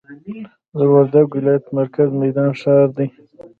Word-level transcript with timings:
د 0.77 0.79
وردګ 0.93 1.27
ولایت 1.35 1.65
مرکز 1.77 2.09
میدان 2.21 2.49
ښار 2.61 2.87
دي. 2.97 3.07